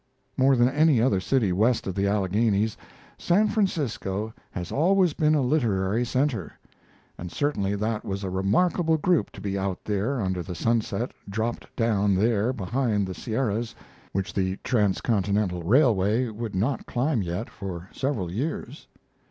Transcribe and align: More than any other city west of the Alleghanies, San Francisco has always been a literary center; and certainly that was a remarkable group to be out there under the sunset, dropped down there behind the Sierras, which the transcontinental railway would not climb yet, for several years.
More 0.35 0.55
than 0.55 0.67
any 0.67 0.99
other 0.99 1.19
city 1.19 1.51
west 1.51 1.85
of 1.85 1.93
the 1.93 2.07
Alleghanies, 2.07 2.75
San 3.19 3.47
Francisco 3.49 4.33
has 4.49 4.71
always 4.71 5.13
been 5.13 5.35
a 5.35 5.43
literary 5.43 6.03
center; 6.07 6.53
and 7.19 7.31
certainly 7.31 7.75
that 7.75 8.03
was 8.03 8.23
a 8.23 8.29
remarkable 8.31 8.97
group 8.97 9.29
to 9.33 9.39
be 9.41 9.59
out 9.59 9.85
there 9.85 10.19
under 10.19 10.41
the 10.41 10.55
sunset, 10.55 11.11
dropped 11.29 11.75
down 11.75 12.15
there 12.15 12.51
behind 12.51 13.05
the 13.05 13.13
Sierras, 13.13 13.75
which 14.11 14.33
the 14.33 14.57
transcontinental 14.63 15.61
railway 15.61 16.29
would 16.29 16.55
not 16.55 16.87
climb 16.87 17.21
yet, 17.21 17.47
for 17.47 17.87
several 17.93 18.31
years. 18.31 18.87